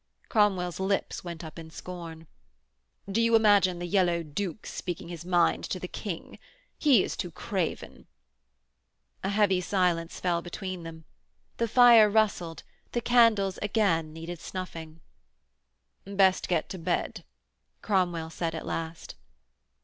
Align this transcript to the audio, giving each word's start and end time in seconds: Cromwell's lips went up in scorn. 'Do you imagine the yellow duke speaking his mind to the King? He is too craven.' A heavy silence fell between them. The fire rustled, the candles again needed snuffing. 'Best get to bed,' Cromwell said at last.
Cromwell's 0.29 0.79
lips 0.79 1.23
went 1.23 1.43
up 1.43 1.59
in 1.59 1.69
scorn. 1.69 2.25
'Do 3.07 3.21
you 3.21 3.35
imagine 3.35 3.77
the 3.77 3.85
yellow 3.85 4.23
duke 4.23 4.65
speaking 4.65 5.09
his 5.09 5.23
mind 5.23 5.63
to 5.65 5.79
the 5.79 5.87
King? 5.87 6.39
He 6.79 7.03
is 7.03 7.15
too 7.15 7.29
craven.' 7.29 8.07
A 9.23 9.29
heavy 9.29 9.61
silence 9.61 10.19
fell 10.19 10.41
between 10.41 10.81
them. 10.81 11.05
The 11.57 11.67
fire 11.67 12.09
rustled, 12.09 12.63
the 12.93 13.01
candles 13.01 13.59
again 13.61 14.11
needed 14.11 14.39
snuffing. 14.41 15.01
'Best 16.03 16.47
get 16.49 16.67
to 16.69 16.79
bed,' 16.79 17.23
Cromwell 17.83 18.31
said 18.31 18.55
at 18.55 18.65
last. 18.65 19.13